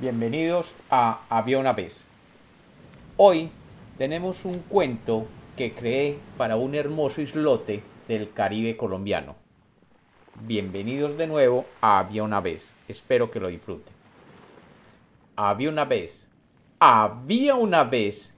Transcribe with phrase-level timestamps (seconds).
[0.00, 2.06] Bienvenidos a Había una vez.
[3.18, 3.50] Hoy
[3.98, 5.26] tenemos un cuento
[5.58, 9.36] que creé para un hermoso islote del Caribe colombiano.
[10.46, 12.72] Bienvenidos de nuevo a Había una vez.
[12.88, 13.94] Espero que lo disfruten.
[15.36, 16.30] Había una vez.
[16.78, 18.34] Había una vez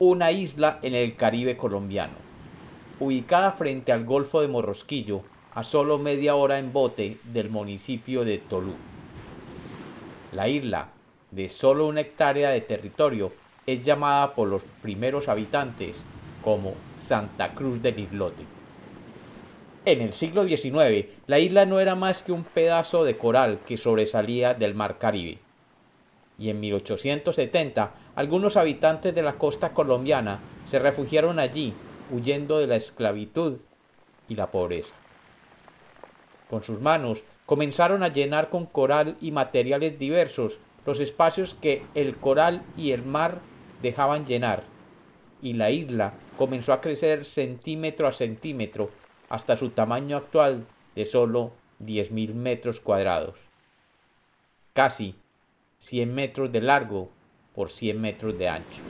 [0.00, 2.14] una isla en el Caribe colombiano,
[2.98, 5.22] ubicada frente al Golfo de Morrosquillo,
[5.54, 8.74] a solo media hora en bote del municipio de Tolú.
[10.32, 10.90] La isla,
[11.30, 13.32] de solo una hectárea de territorio,
[13.66, 16.00] es llamada por los primeros habitantes
[16.42, 18.44] como Santa Cruz del Islote.
[19.84, 23.76] En el siglo XIX, la isla no era más que un pedazo de coral que
[23.76, 25.38] sobresalía del mar Caribe.
[26.38, 31.74] Y en 1870, algunos habitantes de la costa colombiana se refugiaron allí,
[32.10, 33.58] huyendo de la esclavitud
[34.28, 34.94] y la pobreza.
[36.48, 42.14] Con sus manos comenzaron a llenar con coral y materiales diversos los espacios que el
[42.14, 43.40] coral y el mar
[43.82, 44.62] dejaban llenar,
[45.42, 48.92] y la isla comenzó a crecer centímetro a centímetro
[49.28, 53.34] hasta su tamaño actual de solo 10.000 metros cuadrados.
[54.72, 55.16] Casi
[55.78, 57.10] 100 metros de largo
[57.52, 58.82] por 100 metros de ancho.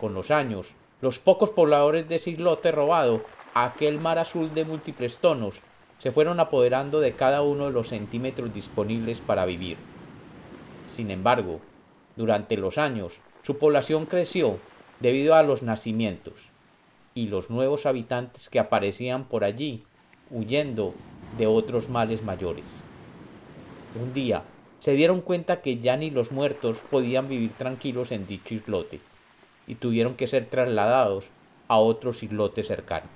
[0.00, 5.60] Con los años, los pocos pobladores de islote robado, aquel mar azul de múltiples tonos,
[5.98, 9.76] se fueron apoderando de cada uno de los centímetros disponibles para vivir.
[10.86, 11.60] Sin embargo,
[12.16, 14.58] durante los años, su población creció
[15.00, 16.34] debido a los nacimientos
[17.14, 19.84] y los nuevos habitantes que aparecían por allí,
[20.30, 20.94] huyendo
[21.38, 22.64] de otros males mayores.
[24.00, 24.42] Un día
[24.80, 29.00] se dieron cuenta que ya ni los muertos podían vivir tranquilos en dicho islote,
[29.66, 31.26] y tuvieron que ser trasladados
[31.68, 33.15] a otros islotes cercanos.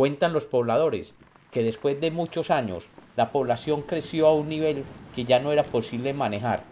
[0.00, 1.12] Cuentan los pobladores
[1.50, 4.84] que después de muchos años la población creció a un nivel
[5.14, 6.64] que ya no era posible manejar,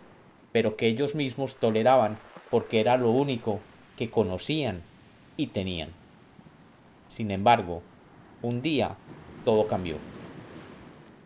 [0.51, 2.19] pero que ellos mismos toleraban
[2.51, 3.61] porque era lo único
[3.99, 4.81] que conocían
[5.37, 5.91] y tenían.
[7.09, 7.83] Sin embargo,
[8.41, 8.97] un día
[9.45, 9.97] todo cambió.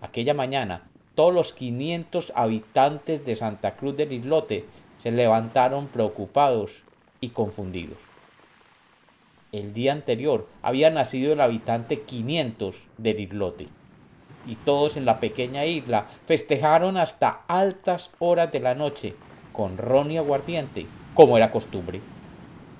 [0.00, 0.82] Aquella mañana,
[1.14, 4.64] todos los 500 habitantes de Santa Cruz del Islote
[4.98, 6.82] se levantaron preocupados
[7.20, 8.11] y confundidos.
[9.52, 13.68] El día anterior había nacido el habitante 500 del islote,
[14.46, 19.12] y todos en la pequeña isla festejaron hasta altas horas de la noche
[19.52, 22.00] con ron y aguardiente, como era costumbre.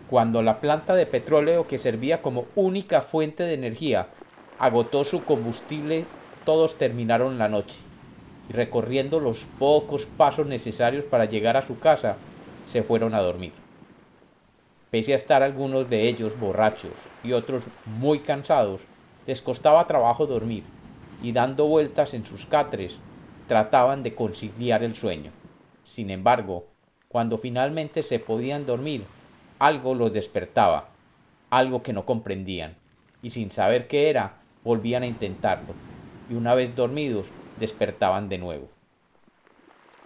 [0.09, 4.09] Cuando la planta de petróleo que servía como única fuente de energía
[4.59, 6.07] agotó su combustible,
[6.47, 7.77] todos terminaron la noche
[8.49, 12.17] y recorriendo los pocos pasos necesarios para llegar a su casa,
[12.65, 13.53] se fueron a dormir.
[14.93, 16.93] Pese a estar algunos de ellos borrachos
[17.25, 18.83] y otros muy cansados,
[19.27, 20.65] les costaba trabajo dormir,
[21.23, 22.99] y dando vueltas en sus catres,
[23.49, 25.33] trataban de conciliar el sueño.
[25.83, 26.67] Sin embargo,
[27.09, 29.07] cuando finalmente se podían dormir,
[29.59, 30.91] algo los despertaba,
[31.49, 32.77] algo que no comprendían,
[33.23, 35.73] y sin saber qué era, volvían a intentarlo,
[36.29, 38.69] y una vez dormidos, despertaban de nuevo.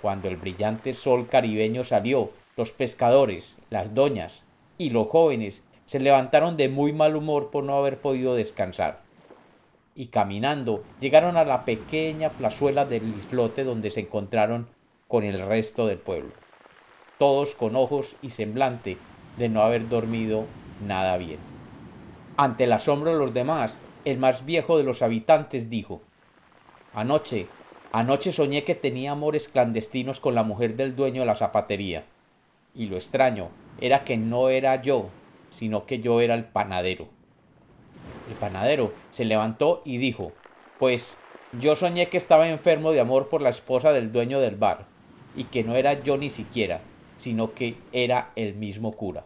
[0.00, 4.45] Cuando el brillante sol caribeño salió, los pescadores, las doñas,
[4.78, 9.00] y los jóvenes se levantaron de muy mal humor por no haber podido descansar.
[9.94, 14.68] Y caminando llegaron a la pequeña plazuela del islote donde se encontraron
[15.08, 16.32] con el resto del pueblo,
[17.18, 18.98] todos con ojos y semblante
[19.38, 20.44] de no haber dormido
[20.84, 21.38] nada bien.
[22.36, 26.02] Ante el asombro de los demás, el más viejo de los habitantes dijo
[26.92, 27.46] Anoche,
[27.92, 32.04] anoche soñé que tenía amores clandestinos con la mujer del dueño de la zapatería.
[32.76, 33.48] Y lo extraño
[33.80, 35.08] era que no era yo,
[35.50, 37.08] sino que yo era el panadero.
[38.28, 40.32] El panadero se levantó y dijo,
[40.78, 41.16] pues
[41.58, 44.86] yo soñé que estaba enfermo de amor por la esposa del dueño del bar,
[45.34, 46.80] y que no era yo ni siquiera,
[47.16, 49.24] sino que era el mismo cura.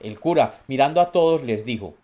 [0.00, 1.94] El cura, mirando a todos, les dijo,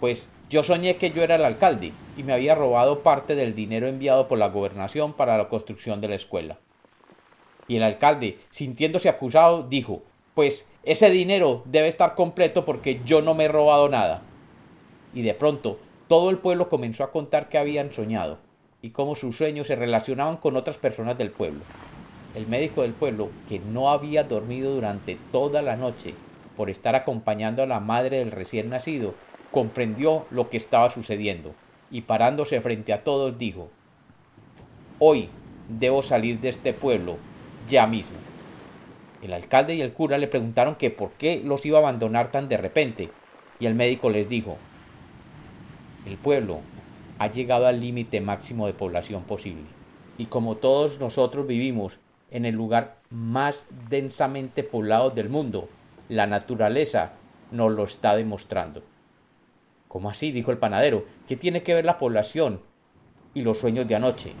[0.00, 3.88] pues yo soñé que yo era el alcalde y me había robado parte del dinero
[3.88, 6.58] enviado por la gobernación para la construcción de la escuela.
[7.68, 10.02] Y el alcalde, sintiéndose acusado, dijo,
[10.34, 14.22] pues ese dinero debe estar completo porque yo no me he robado nada.
[15.14, 15.78] Y de pronto
[16.08, 18.38] todo el pueblo comenzó a contar que habían soñado
[18.82, 21.60] y cómo sus sueños se relacionaban con otras personas del pueblo.
[22.34, 26.14] El médico del pueblo, que no había dormido durante toda la noche
[26.56, 29.14] por estar acompañando a la madre del recién nacido,
[29.50, 31.54] comprendió lo que estaba sucediendo
[31.90, 33.70] y parándose frente a todos dijo,
[34.98, 35.28] Hoy
[35.68, 37.16] debo salir de este pueblo
[37.68, 38.16] ya mismo.
[39.22, 42.48] El alcalde y el cura le preguntaron que por qué los iba a abandonar tan
[42.48, 43.10] de repente,
[43.58, 44.58] y el médico les dijo,
[46.06, 46.60] el pueblo
[47.18, 49.64] ha llegado al límite máximo de población posible.
[50.18, 51.98] Y como todos nosotros vivimos
[52.30, 55.68] en el lugar más densamente poblado del mundo,
[56.08, 57.12] la naturaleza
[57.50, 58.82] nos lo está demostrando.
[59.88, 60.32] ¿Cómo así?
[60.32, 61.04] dijo el panadero.
[61.26, 62.60] ¿Qué tiene que ver la población
[63.32, 64.32] y los sueños de anoche?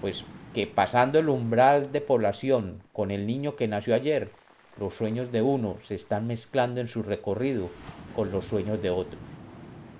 [0.00, 4.30] Pues que pasando el umbral de población con el niño que nació ayer,
[4.78, 7.70] los sueños de uno se están mezclando en su recorrido
[8.14, 9.20] con los sueños de otros.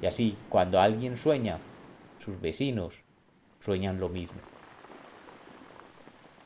[0.02, 1.58] Y así, cuando alguien sueña,
[2.18, 2.94] sus vecinos
[3.60, 4.40] sueñan lo mismo.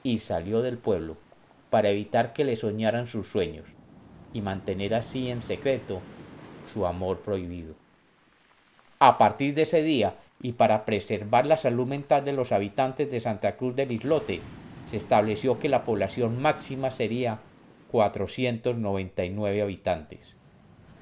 [0.03, 1.17] Y salió del pueblo
[1.71, 3.67] para evitar que le soñaran sus sueños
[4.33, 6.01] y mantener así en secreto
[6.73, 7.75] su amor prohibido.
[8.99, 13.21] A partir de ese día, y para preservar la salud mental de los habitantes de
[13.21, 14.41] Santa Cruz del Islote,
[14.87, 17.41] se estableció que la población máxima sería
[17.91, 20.35] 499 habitantes.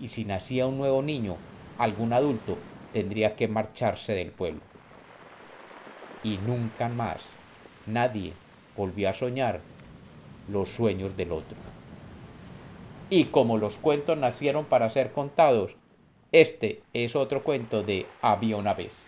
[0.00, 1.36] Y si nacía un nuevo niño,
[1.78, 2.58] algún adulto
[2.92, 4.60] tendría que marcharse del pueblo.
[6.22, 7.30] Y nunca más
[7.87, 8.32] nadie
[8.76, 9.60] volvió a soñar
[10.48, 11.56] los sueños del otro.
[13.10, 15.76] Y como los cuentos nacieron para ser contados,
[16.32, 19.04] este es otro cuento de Había una vez.